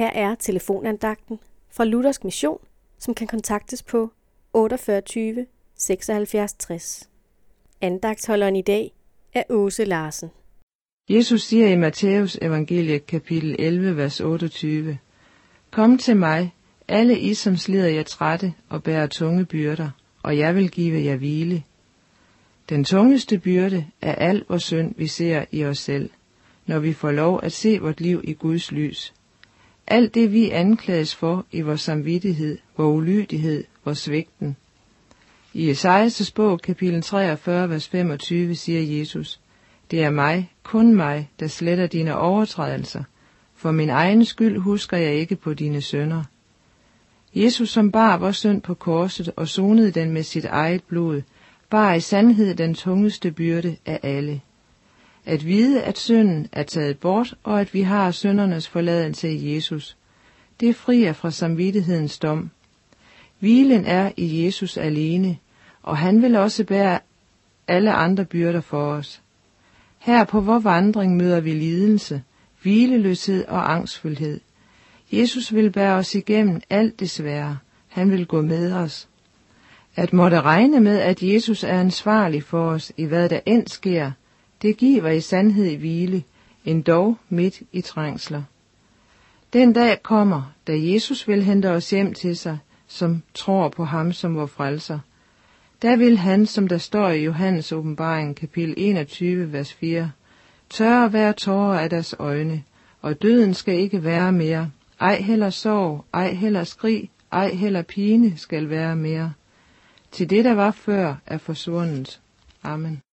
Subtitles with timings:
[0.00, 1.38] Her er telefonandagten
[1.70, 2.58] fra Luthersk Mission,
[2.98, 4.10] som kan kontaktes på
[4.52, 7.08] 48 76 60.
[7.80, 8.92] Andagtholderen i dag
[9.34, 10.30] er Åse Larsen.
[11.10, 14.98] Jesus siger i Matthæus evangeliet kapitel 11, vers 28,
[15.70, 16.54] Kom til mig,
[16.88, 19.90] alle I, som slider jer trætte og bærer tunge byrder,
[20.22, 21.62] og jeg vil give jer hvile.
[22.68, 26.10] Den tungeste byrde er al vores synd, vi ser i os selv,
[26.66, 29.14] når vi får lov at se vort liv i Guds lys.
[29.90, 34.56] Alt det, vi anklages for i vores samvittighed, vores ulydighed, vores svigten.
[35.54, 39.40] I Esajas bog, kapitel 43, vers 25, siger Jesus,
[39.90, 43.02] Det er mig, kun mig, der sletter dine overtrædelser,
[43.54, 46.22] for min egen skyld husker jeg ikke på dine sønder.
[47.34, 51.22] Jesus, som bar vores synd på korset og sonede den med sit eget blod,
[51.70, 54.40] bar i sandhed den tungeste byrde af alle.
[55.26, 59.96] At vide, at synden er taget bort, og at vi har syndernes forladelse i Jesus,
[60.60, 62.50] det frier fra samvittighedens dom.
[63.38, 65.38] Hvilen er i Jesus alene,
[65.82, 67.00] og han vil også bære
[67.68, 69.22] alle andre byrder for os.
[69.98, 72.22] Her på vor vandring møder vi lidelse,
[72.62, 74.40] hvileløshed og angstfuldhed.
[75.12, 77.58] Jesus vil bære os igennem alt det svære.
[77.88, 79.08] Han vil gå med os.
[79.96, 84.10] At måtte regne med, at Jesus er ansvarlig for os i hvad der end sker,
[84.62, 86.22] det giver i sandhed hvile,
[86.64, 88.42] endog midt i trængsler.
[89.52, 94.12] Den dag kommer, da Jesus vil hente os hjem til sig, som tror på ham
[94.12, 94.98] som vor frelser.
[95.82, 100.10] Der vil han, som der står i Johannes åbenbaring, kapitel 21, vers 4,
[100.70, 102.62] tørre hver tårer af deres øjne,
[103.02, 108.38] og døden skal ikke være mere, ej heller sorg, ej heller skrig, ej heller pine
[108.38, 109.32] skal være mere.
[110.12, 112.20] Til det, der var før, er forsvundet.
[112.62, 113.02] Amen.